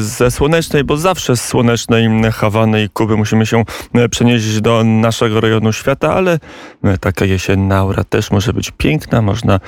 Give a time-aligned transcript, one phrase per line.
[0.00, 3.64] ze słonecznej, bo zawsze z słonecznej Hawany i Kuby musimy się
[3.94, 6.38] e, przenieść do naszego rejonu świata, ale
[6.84, 9.22] e, taka jesienna aura też może być piękna.
[9.22, 9.60] Można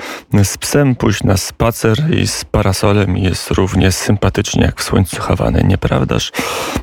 [0.43, 5.63] z psem pójść na spacer i z parasolem jest równie sympatycznie jak w słońcu Hawany,
[5.63, 6.31] nieprawdaż?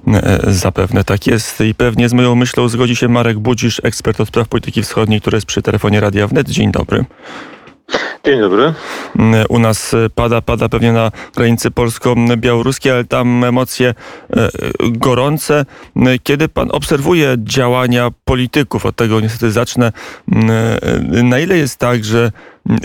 [0.06, 4.28] E, zapewne tak jest i pewnie z moją myślą zgodzi się Marek Budzisz, ekspert od
[4.28, 6.48] spraw polityki wschodniej, który jest przy telefonie Radia Wnet.
[6.48, 7.04] Dzień dobry.
[8.24, 8.74] Dzień dobry.
[9.48, 13.94] U nas pada, pada pewnie na granicy polsko-białoruskiej, ale tam emocje
[14.30, 14.48] e,
[14.80, 15.64] gorące.
[16.22, 19.92] Kiedy pan obserwuje działania polityków, od tego niestety zacznę,
[20.32, 22.32] e, na ile jest tak, że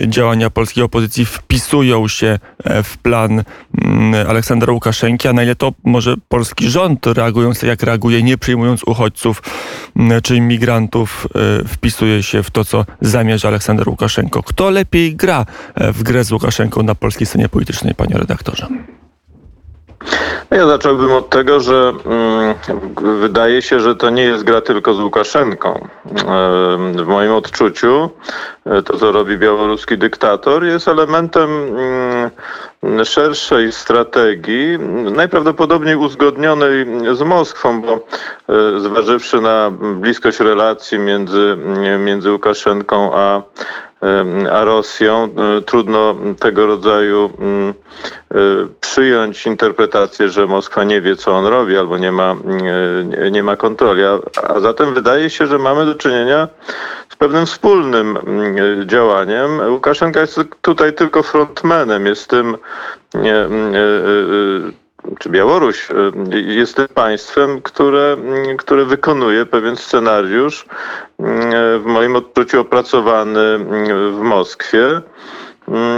[0.08, 3.44] działania polskiej opozycji wpisują się e, w plan
[3.86, 8.84] mm, Aleksandra Łukaszenki, a na ile to może polski rząd reagując jak reaguje, nie przyjmując
[8.84, 9.44] uchodźców
[9.96, 11.28] mm, czy imigrantów,
[11.64, 14.44] e, wpisuje się w to, co zamierza Aleksander Łukaszenko.
[14.44, 15.46] Kto lepiej gra
[15.76, 18.68] e, w grę z Łukaszenką na polskiej scenie politycznej, panie redaktorze?
[20.56, 22.56] Ja zacząłbym od tego, że mm,
[23.20, 25.88] wydaje się, że to nie jest gra tylko z Łukaszenką.
[26.96, 28.10] W moim odczuciu
[28.66, 31.50] e, to, co robi białoruski dyktator, jest elementem
[32.84, 34.80] mm, szerszej strategii,
[35.16, 36.86] najprawdopodobniej uzgodnionej
[37.16, 41.58] z Moskwą, bo e, zważywszy na bliskość relacji między,
[42.00, 43.42] między Łukaszenką a
[44.52, 45.30] a Rosją.
[45.58, 47.30] E, trudno tego rodzaju
[48.32, 48.38] e,
[48.82, 52.36] przyjąć interpretację, że Moskwa nie wie, co on robi, albo nie ma,
[53.32, 54.04] nie ma kontroli.
[54.48, 56.48] A zatem wydaje się, że mamy do czynienia
[57.10, 58.18] z pewnym wspólnym
[58.86, 59.60] działaniem.
[59.70, 62.58] Łukaszenka jest tutaj tylko frontmanem, jest tym
[65.20, 68.18] czy Białoruś y, jest państwem, które,
[68.58, 70.66] które wykonuje pewien scenariusz, y,
[71.80, 75.02] w moim odczuciu opracowany y, w Moskwie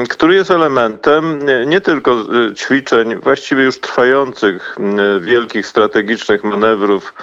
[0.10, 2.16] który jest elementem nie tylko
[2.56, 4.78] ćwiczeń właściwie już trwających
[5.22, 7.14] wielkich strategicznych manewrów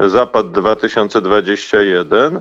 [0.00, 2.40] Zapad 2021,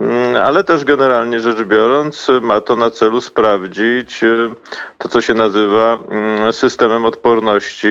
[0.00, 4.50] Mm, ale też generalnie rzecz biorąc ma to na celu sprawdzić y,
[4.98, 7.88] to, co się nazywa mm, systemem odporności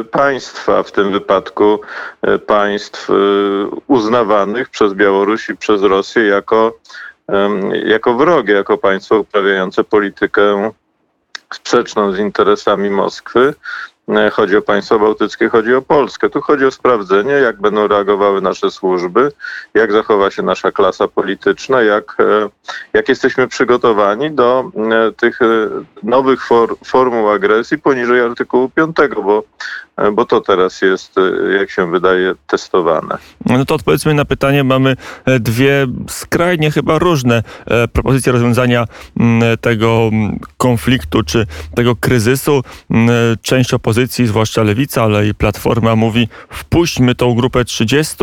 [0.00, 1.80] y, państwa, w tym wypadku
[2.28, 3.08] y, państw
[3.86, 6.78] uznawanych przez Białoruś i przez Rosję jako,
[7.84, 10.72] jako wrogie, jako państwo uprawiające politykę
[11.52, 13.54] sprzeczną z interesami Moskwy.
[14.08, 16.30] E, chodzi o państwa bałtyckie, chodzi o Polskę.
[16.30, 19.32] Tu chodzi o sprawdzenie, jak będą reagowały nasze służby,
[19.74, 22.48] jak zachowa się nasza klasa polityczna, jak, e,
[22.92, 25.38] jak jesteśmy przygotowani do e, tych
[26.02, 29.42] nowych for, formuł agresji poniżej artykułu 5, bo
[30.12, 33.18] bo to teraz jest, e, jak się wydaje, testowane.
[33.46, 34.64] No to odpowiedzmy na pytanie.
[34.64, 37.42] Mamy e, dwie skrajnie chyba różne
[37.92, 38.84] propozycje rozwiązania
[39.60, 40.10] tego
[40.56, 42.62] konfliktu czy tego kryzysu.
[43.42, 48.16] Część opozycji, zwłaszcza Lewica, ale i Platforma mówi wpuśćmy tą grupę 30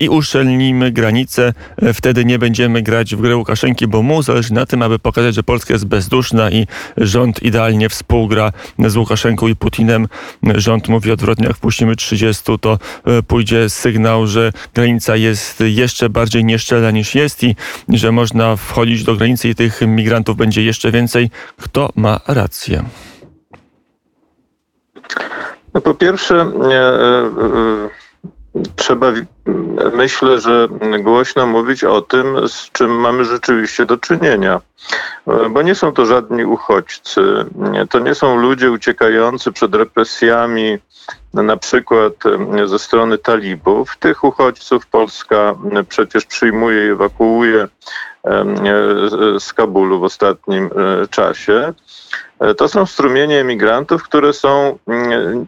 [0.00, 1.52] i uszczelnijmy granice.
[1.94, 5.42] Wtedy nie będziemy grać w grę Łukaszenki, bo mu zależy na tym, aby pokazać, że
[5.42, 6.66] Polska jest bezduszna i
[6.96, 10.08] rząd idealnie współgra z Łukaszenką i Putinem.
[10.54, 16.44] Rząd mówi odwrotnie, jak wpuścimy 30, to e, pójdzie sygnał, że granica jest jeszcze bardziej
[16.44, 17.56] nieszczelna niż jest i
[17.88, 21.30] że można wchodzić do granicy i tych migrantów będzie jeszcze więcej.
[21.62, 22.84] Kto ma rację?
[25.74, 28.03] No po pierwsze, e, e,
[28.76, 29.12] trzeba,
[29.92, 30.68] myślę, że
[31.00, 34.60] głośno mówić o tym, z czym mamy rzeczywiście do czynienia.
[35.50, 37.22] Bo nie są to żadni uchodźcy,
[37.90, 40.78] to nie są ludzie uciekający przed represjami,
[41.42, 42.12] na przykład
[42.64, 43.96] ze strony talibów.
[43.96, 45.54] Tych uchodźców Polska
[45.88, 47.68] przecież przyjmuje i ewakuuje
[49.38, 50.70] z Kabulu w ostatnim
[51.02, 51.72] e, czasie.
[52.40, 54.78] E, to są strumienie emigrantów, które są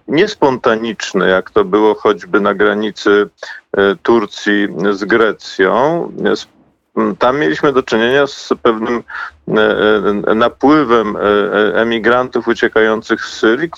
[0.09, 3.29] niespontaniczne, jak to było choćby na granicy
[3.73, 6.13] e, Turcji z Grecją.
[7.19, 9.03] Tam mieliśmy do czynienia z pewnym
[10.37, 11.17] napływem
[11.75, 13.71] emigrantów uciekających z Syrii,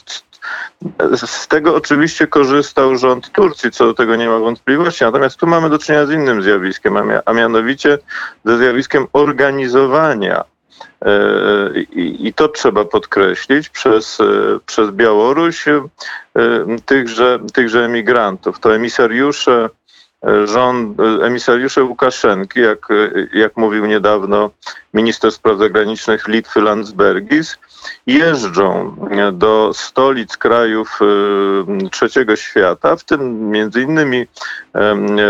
[1.27, 5.05] z tego oczywiście korzystał rząd Turcji, co do tego nie ma wątpliwości.
[5.05, 7.99] Natomiast tu mamy do czynienia z innym zjawiskiem, a mianowicie
[8.45, 10.45] ze zjawiskiem organizowania
[11.05, 11.11] e,
[11.97, 14.25] i to trzeba podkreślić przez, e,
[14.67, 15.89] przez Białoruś e,
[16.87, 18.61] tychże, tychże emigrantów.
[18.61, 19.71] To emisariusze
[20.45, 22.89] rząd, emisariusze Łukaszenki, jak,
[23.33, 24.51] jak mówił niedawno
[24.95, 27.59] minister spraw zagranicznych Litwy Landsbergis,
[28.07, 28.97] jeżdżą
[29.33, 30.99] do stolic krajów
[31.91, 34.27] trzeciego świata, w tym między innymi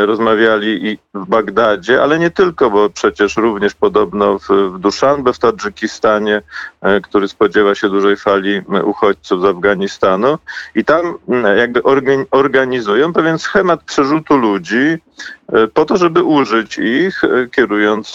[0.06, 5.38] rozmawiali i w Bagdadzie, ale nie tylko, bo przecież również podobno w, w Duszanbe w
[5.38, 6.42] Tadżykistanie,
[6.80, 10.38] e, który spodziewa się dużej fali uchodźców z Afganistanu.
[10.74, 11.18] I tam
[11.56, 11.82] jakby
[12.30, 18.14] organizują pewien schemat przerzutu ludzi e, po to, żeby użyć ich, e, kierując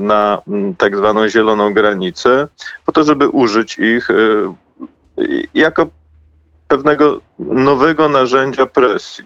[0.00, 0.42] na
[0.78, 2.48] tak zwaną zieloną granicę,
[2.86, 4.08] po to, żeby użyć ich
[5.54, 5.86] jako
[6.68, 9.24] pewnego nowego narzędzia presji.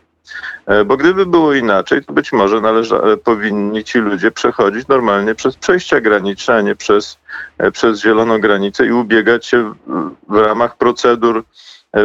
[0.67, 5.35] E, bo gdyby było inaczej, to być może należa, e, powinni ci ludzie przechodzić normalnie
[5.35, 7.19] przez przejścia graniczne, a nie przez,
[7.59, 9.75] e, przez zieloną granicę i ubiegać się
[10.29, 11.45] w ramach procedur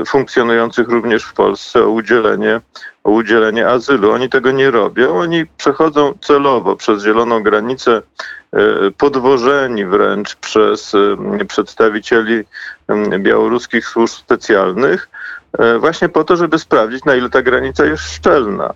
[0.07, 2.61] funkcjonujących również w Polsce o udzielenie,
[3.03, 4.11] o udzielenie azylu.
[4.11, 5.19] Oni tego nie robią.
[5.19, 8.01] Oni przechodzą celowo przez zieloną granicę,
[8.97, 10.93] podwożeni wręcz przez
[11.47, 12.43] przedstawicieli
[13.19, 15.09] białoruskich służb specjalnych
[15.59, 18.73] E, właśnie po to, żeby sprawdzić, na ile ta granica jest szczelna.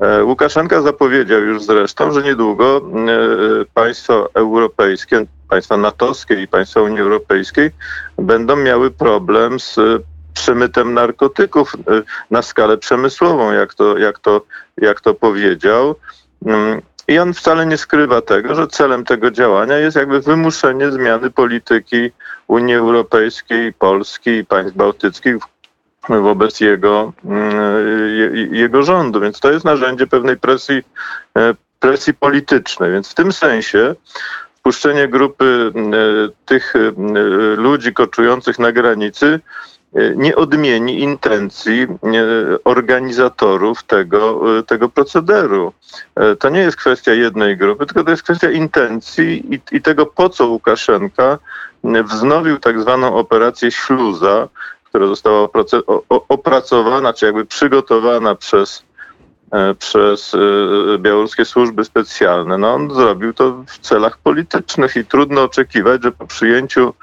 [0.00, 2.80] E, Łukaszenka zapowiedział już zresztą, że niedługo e,
[3.74, 7.70] państwa europejskie, państwa natowskie i państwa Unii Europejskiej
[8.18, 9.78] będą miały problem z
[10.36, 11.72] przemytem narkotyków
[12.30, 14.40] na skalę przemysłową, jak to, jak to,
[14.76, 15.94] jak to powiedział.
[16.46, 21.30] Mm, I on wcale nie skrywa tego, że celem tego działania jest jakby wymuszenie zmiany
[21.30, 22.10] polityki
[22.46, 25.36] Unii Europejskiej, Polski i państw bałtyckich
[26.08, 29.20] wobec jego, mm, jego rządu.
[29.20, 30.82] Więc to jest narzędzie pewnej presji,
[31.38, 32.92] e, presji politycznej.
[32.92, 33.94] Więc w tym sensie
[34.58, 35.80] wpuszczenie grupy e,
[36.46, 36.74] tych
[37.56, 39.40] ludzi koczujących na granicy
[40.16, 41.86] nie odmieni intencji
[42.64, 45.72] organizatorów tego, tego procederu.
[46.38, 50.28] To nie jest kwestia jednej grupy, tylko to jest kwestia intencji i, i tego, po
[50.28, 51.38] co Łukaszenka
[51.84, 54.48] wznowił tak zwaną operację śluza,
[54.84, 55.48] która została
[56.08, 58.82] opracowana, czy jakby przygotowana przez,
[59.52, 62.58] e, przez e, białoruskie służby specjalne.
[62.58, 66.94] No on zrobił to w celach politycznych i trudno oczekiwać, że po przyjęciu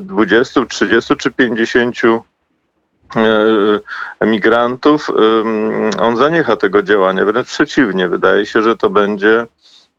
[0.00, 1.96] 20, e, 30 czy 50
[4.20, 5.10] emigrantów
[6.00, 7.24] on zaniecha tego działania.
[7.24, 9.46] Wręcz przeciwnie, wydaje się, że to będzie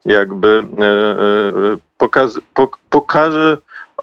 [0.06, 0.64] jakby
[1.98, 2.40] pokaz,
[2.90, 3.58] pokaże,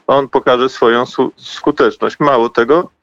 [0.06, 1.04] on pokaże swoją
[1.36, 2.20] skuteczność.
[2.20, 2.95] Mało tego, E,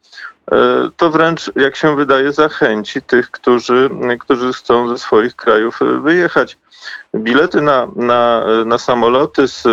[0.98, 6.58] to wręcz, jak się wydaje, zachęci tych, którzy, którzy chcą ze swoich krajów e, wyjechać.
[7.16, 9.70] Bilety na, na, na samoloty z, e,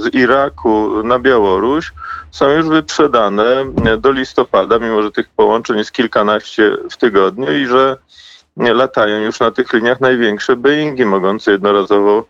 [0.00, 1.92] z Iraku na Białoruś
[2.30, 3.64] są już wyprzedane
[3.98, 7.96] do listopada, mimo że tych połączeń jest kilkanaście w tygodniu i że
[8.56, 12.24] latają już na tych liniach największe Boeingi, mogące jednorazowo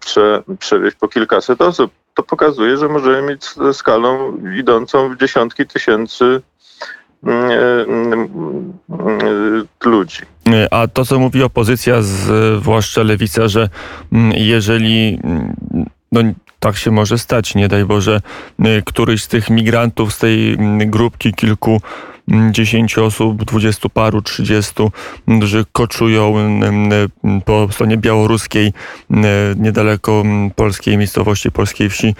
[0.00, 6.42] prze, przewieźć po kilkaset osób to pokazuje, że możemy mieć skalą idącą w dziesiątki tysięcy
[7.24, 8.28] mm, mm,
[8.90, 10.20] mm, ludzi.
[10.70, 13.68] A to, co mówi opozycja, zwłaszcza lewica, że
[14.34, 15.18] jeżeli
[16.12, 16.20] no,
[16.60, 18.20] tak się może stać, nie daj Boże,
[18.84, 21.80] któryś z tych migrantów z tej grupki kilku
[22.28, 24.72] 10 osób, 20 paru, 30,
[25.38, 26.34] którzy koczują
[27.44, 28.72] po stronie białoruskiej,
[29.56, 30.22] niedaleko
[30.56, 32.14] polskiej miejscowości, polskiej wsi,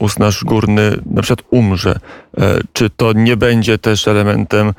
[0.00, 1.98] Usnaż Górny, na przykład umrze.
[2.38, 4.72] E, czy to nie będzie też elementem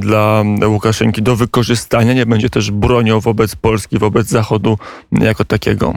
[0.00, 4.78] dla Łukaszenki do wykorzystania, nie będzie też bronią wobec Polski, wobec Zachodu
[5.12, 5.94] jako takiego?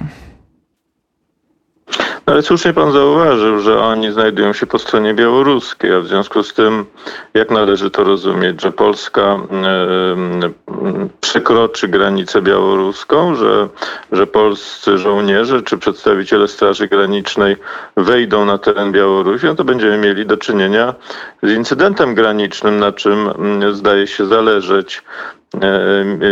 [2.25, 6.53] Ale słusznie pan zauważył, że oni znajdują się po stronie białoruskiej, a w związku z
[6.53, 6.85] tym,
[7.33, 9.39] jak należy to rozumieć, że Polska
[11.21, 13.69] przekroczy granicę białoruską, że,
[14.11, 17.57] że polscy żołnierze czy przedstawiciele Straży Granicznej
[17.97, 20.93] wejdą na teren Białorusi, no to będziemy mieli do czynienia
[21.43, 23.29] z incydentem granicznym, na czym
[23.71, 25.03] zdaje się zależeć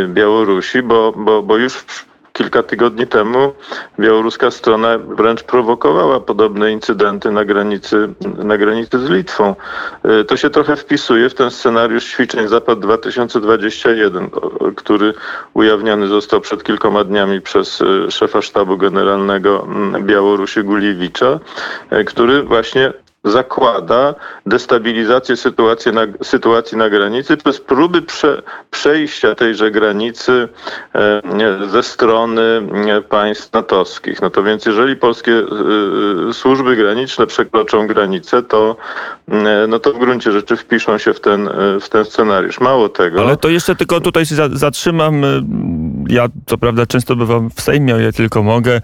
[0.08, 1.86] Białorusi, bo, bo, bo już
[2.34, 3.54] kilka tygodni temu
[4.00, 9.56] białoruska strona wręcz prowokowała podobne incydenty na granicy, na granicy z Litwą.
[10.04, 14.30] E, to się trochę wpisuje w ten scenariusz ćwiczeń Zapad 2021,
[14.76, 15.14] który
[15.54, 19.68] ujawniony został przed kilkoma dniami przez e, szefa sztabu generalnego
[20.00, 21.40] Białorusi Guliewicza,
[21.90, 24.16] e, który właśnie zakłada
[24.46, 30.50] destabilizację sytuacji na, sytuacji na granicy przez próby prze, przejścia tejże granicy
[30.96, 31.22] e,
[31.68, 32.42] ze strony
[32.88, 34.22] e, państw natowskich.
[34.22, 38.76] No to więc jeżeli polskie e, służby graniczne przekroczą granicę, to,
[39.68, 41.50] no to w gruncie rzeczy wpiszą się w ten,
[41.82, 42.60] w ten scenariusz.
[42.60, 43.22] Mało tego.
[43.22, 45.22] Ale to jeszcze tylko tutaj się zatrzymam.
[46.14, 48.82] Ja co prawda często bywam w Sejmie, o ile tylko mogę.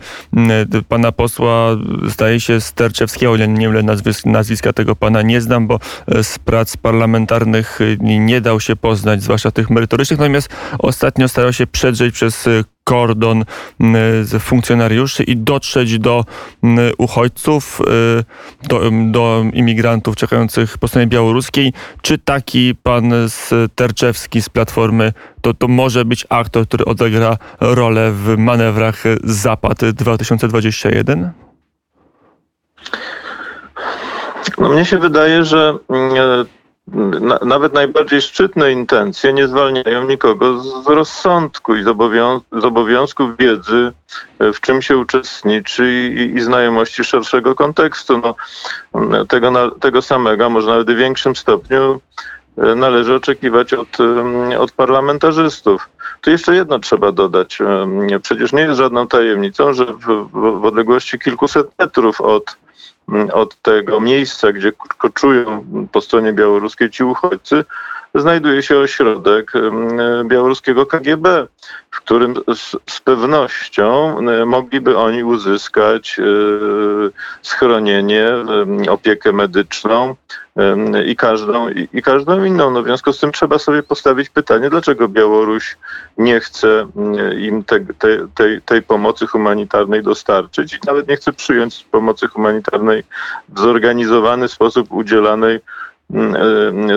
[0.88, 1.70] Pana posła
[2.08, 3.86] zdaje się Sterczewskiego, nie, wiem
[4.26, 5.80] nazwiska tego pana nie znam, bo
[6.24, 10.20] z prac parlamentarnych nie dał się poznać, zwłaszcza tych merytorycznych.
[10.20, 12.50] Natomiast ostatnio starał się przedrzeć przez
[12.84, 13.46] kordon
[14.40, 16.26] funkcjonariuszy i dotrzeć do
[16.98, 17.82] uchodźców,
[18.62, 18.82] y, do,
[19.12, 21.74] do imigrantów czekających po stronie białoruskiej.
[22.02, 23.14] Czy taki pan
[23.76, 31.32] Terczewski z Platformy to, to może być aktor, który odegra rolę w manewrach Zapad 2021?
[34.58, 35.74] No mnie się wydaje, że
[37.22, 42.65] na, nawet najbardziej szczytne intencje nie zwalniają nikogo z, rozsądku i z, obowiąz z
[43.39, 43.91] wiedzy,
[44.39, 48.22] e, w czym się uczestniczy i, i znajomości szerszego kontekstu.
[48.93, 52.01] No, tego, na, tego samego, może nawet w większym stopniu
[52.58, 53.98] e, należy oczekiwać od,
[54.60, 55.89] od parlamentarzystów.
[56.22, 57.60] Tu jeszcze jedno trzeba dodać.
[58.22, 62.58] Przecież nie jest żadną tajemnicą, że w, w odległości kilkuset metrów od
[63.34, 67.66] od tego miejsca, gdzie koczują po stronie białoruskiej ci uchodźcy,
[68.16, 69.51] znajduje się ośrodek
[70.25, 71.48] białoruskiego KGB,
[71.92, 76.24] w którym z, z pewnością mogliby oni uzyskać e,
[77.42, 78.28] schronienie,
[78.89, 80.16] opiekę medyczną
[81.06, 82.72] i każdą, i każdą inną.
[82.72, 85.78] No w związku z tym trzeba sobie postawić pytanie, dlaczego Białoruś
[86.18, 86.88] nie chce
[87.38, 93.04] im te, te, tej, tej pomocy humanitarnej dostarczyć i nawet nie chce przyjąć pomocy humanitarnej
[93.50, 95.60] w zorganizowany sposób udzielanej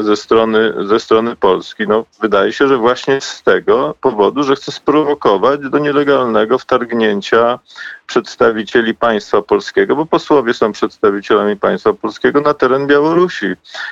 [0.00, 1.88] ze strony, ze strony Polski.
[1.88, 7.58] No, wydaje się, że właśnie z tego powodu, że chce sprowokować do nielegalnego wtargnięcia
[8.06, 13.46] przedstawicieli państwa polskiego, bo posłowie są przedstawicielami państwa polskiego na teren Białorusi.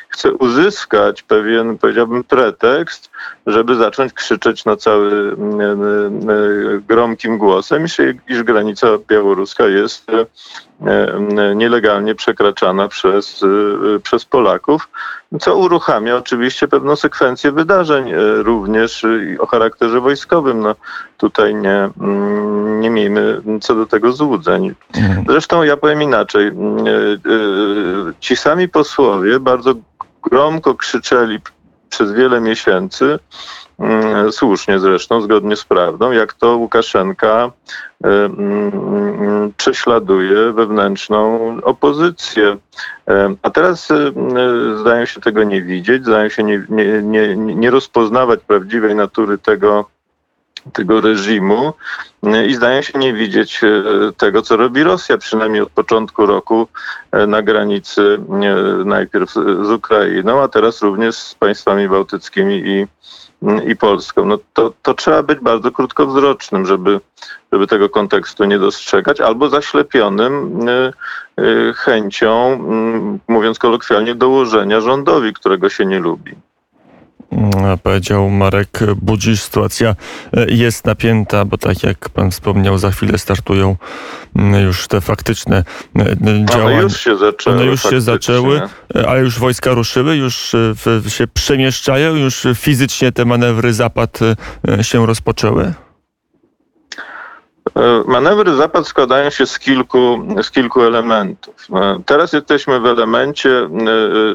[0.09, 3.11] Chce uzyskać pewien, powiedziałbym, pretekst,
[3.47, 5.37] żeby zacząć krzyczeć na cały
[6.89, 7.97] gromkim głosem, iż,
[8.29, 10.07] iż granica białoruska jest
[11.55, 13.45] nielegalnie przekraczana przez,
[14.03, 14.89] przez Polaków,
[15.41, 19.07] co uruchamia oczywiście pewną sekwencję wydarzeń, e, również
[19.39, 20.61] o charakterze wojskowym.
[20.61, 20.75] No,
[21.17, 24.75] tutaj nie, mm, nie miejmy co do tego złudzeń.
[24.95, 25.25] Mhm.
[25.29, 26.49] Zresztą ja powiem inaczej.
[26.49, 27.19] Mm, e, e,
[28.21, 29.75] ci sami posłowie bardzo
[30.23, 31.39] gromko krzyczeli
[31.91, 33.19] przez wiele miesięcy,
[33.79, 37.51] mm, słusznie zresztą, zgodnie z prawdą, jak to Łukaszenka
[38.05, 38.31] e,
[39.57, 42.57] prześladuje wewnętrzną opozycję.
[43.43, 43.89] A teraz
[44.81, 49.85] zdają się tego nie widzieć, zdają się nie, nie, nie, nie rozpoznawać prawdziwej natury tego,
[50.73, 51.73] tego reżimu
[52.47, 53.83] i zdają się nie widzieć e,
[54.17, 56.69] tego, co robi Rosja, przynajmniej od początku roku
[57.13, 62.87] e, na granicy e, najpierw z Ukrainą, a teraz również z państwami bałtyckimi i,
[63.71, 64.25] i Polską.
[64.25, 67.01] No to, to trzeba być bardzo krótkowzrocznym, żeby,
[67.53, 70.61] żeby tego kontekstu nie dostrzegać, albo zaślepionym
[71.77, 72.59] chęcią,
[73.29, 76.37] mówiąc kolokwialnie, dołożenia rządowi, którego się nie lubi.
[77.33, 79.43] Mm, powiedział Marek Budzisz.
[79.43, 79.97] Sytuacja
[80.33, 83.77] e, jest napięta, bo tak jak pan wspomniał, za chwilę startują
[84.37, 85.65] mm, już te faktyczne
[85.99, 86.77] e, działania.
[86.77, 87.57] One już się zaczęły.
[87.57, 88.61] One już się zaczęły,
[88.95, 90.57] e, ale już wojska ruszyły, już
[91.09, 94.19] się przemieszczają, już fizycznie te manewry Zapad
[94.83, 95.75] się rozpoczęły.
[98.07, 101.67] Manewry Zapad składają się z kilku, z kilku elementów.
[102.07, 103.69] Teraz jesteśmy w elemencie,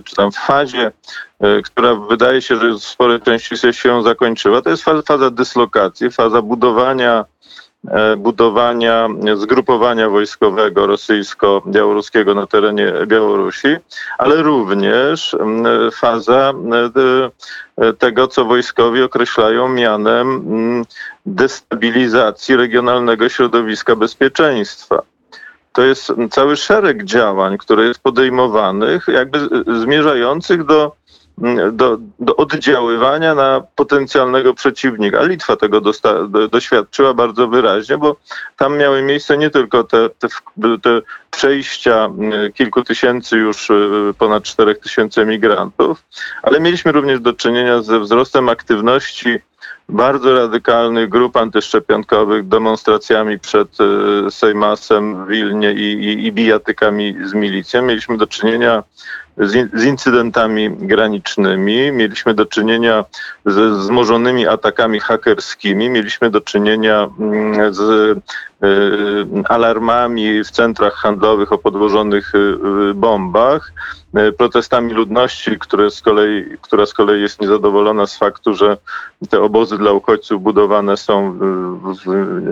[0.06, 0.92] czy tam w fazie
[1.40, 4.62] E, która wydaje się, że w sporej części się zakończyła.
[4.62, 7.25] To jest faza, dyslokacji, faza budowania e,
[8.18, 13.68] budowania zgrupowania wojskowego rosyjsko-białoruskiego na terenie Białorusi,
[14.18, 15.36] ale również
[15.94, 16.54] faza
[17.77, 20.46] e, tego, co wojskowi określają mianem
[21.25, 25.01] destabilizacji regionalnego środowiska bezpieczeństwa.
[25.72, 29.39] To jest cały szereg działań, które jest podejmowanych, jakby
[29.82, 30.96] zmierzających do
[31.72, 35.24] do, do oddziaływania na potencjalnego przeciwnika.
[35.24, 38.15] Litwa tego dosta, do, doświadczyła bardzo wyraźnie, bo
[38.58, 40.27] tam miały miejsce nie tylko te, te,
[40.82, 41.01] te
[41.32, 46.04] przejścia mm, kilku tysięcy, już y, ponad czterech tysięcy emigrantów,
[46.44, 49.39] ale mieliśmy również do czynienia ze wzrostem aktywności
[49.89, 53.77] bardzo radykalnych grup antyszczepionkowych, demonstracjami przed
[54.27, 57.81] y, Sejmasem w Wilnie i, i, i bijatykami z milicją.
[57.81, 58.84] Mieliśmy do czynienia
[59.38, 63.05] z, incydentami granicznymi, mieliśmy do czynienia
[63.45, 68.17] ze wzmożonymi atakami hakerskimi, mieliśmy do czynienia mm, z
[69.45, 73.74] alarmami w centrach handlowych o podłożonych y, bombach,
[74.17, 78.77] y, protestami ludności, które z kolei, która z kolei jest niezadowolona z faktu, że
[79.29, 81.39] te obozy dla uchodźców budowane są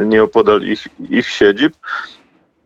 [0.05, 1.73] nieopodal ich, ich siedzib.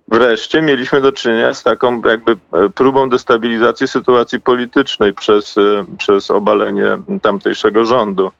[0.08, 6.32] Wreszcie mieliśmy do czynienia z taką jakby e, próbą destabilizacji sytuacji politycznej przez, e, przez
[6.32, 8.32] obalenie tamtejszego rządu.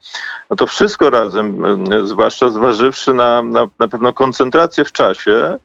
[0.50, 5.58] No to wszystko razem, e, zwłaszcza zważywszy na, na, na pewną koncentrację w czasie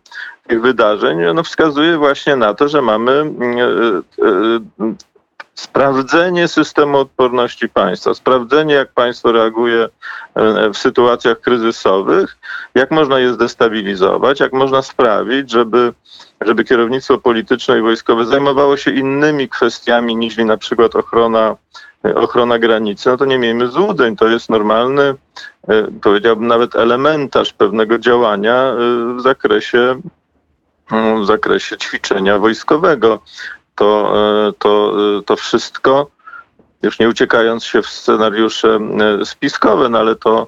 [0.48, 3.26] tych wydarzeń, no wskazuje właśnie na to, że mamy
[5.56, 9.90] sprawdzenie systemu odporności państwa, sprawdzenie, jak państwo reaguje
[10.36, 12.38] e, w sytuacjach kryzysowych,
[12.76, 15.94] jak można je zdestabilizować, jak można sprawić, żeby,
[16.42, 21.56] żeby kierownictwo polityczne i wojskowe zajmowało się innymi kwestiami niż na przykład ochrona,
[22.16, 23.10] ochrona granicy.
[23.10, 25.16] No to nie miejmy złudzeń, to jest normalny,
[25.68, 28.76] e, powiedziałbym nawet elementarz pewnego działania e,
[29.18, 30.02] w zakresie
[31.22, 33.20] w zakresie ćwiczenia wojskowego
[33.76, 34.14] to,
[34.48, 36.08] e, to, e, to wszystko,
[36.84, 38.80] już nie uciekając się w scenariusze
[39.22, 40.48] e, spiskowe, no ale to,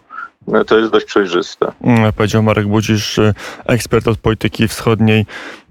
[0.67, 1.71] to jest dość przejrzyste.
[1.81, 3.19] Mm, powiedział Marek Budzisz,
[3.65, 5.25] ekspert od polityki wschodniej,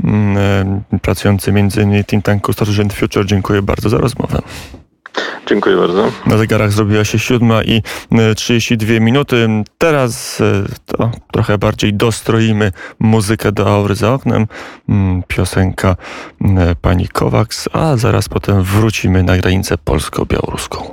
[0.05, 1.71] mm, pracujący innymi
[2.03, 2.53] w think tanku
[2.93, 3.27] Future.
[3.27, 4.43] Dziękuję bardzo za rozmowę.
[5.47, 6.13] Dziękuję bardzo.
[6.27, 7.83] Na zegarach zrobiła się siódma i
[8.37, 9.49] 32 minuty.
[9.79, 10.43] Teraz
[10.87, 14.47] to trochę bardziej dostroimy muzykę do aury za oknem.
[14.89, 15.97] Mm, piosenka
[16.81, 20.91] pani Kowaks, a zaraz potem wrócimy na granicę polsko-białoruską.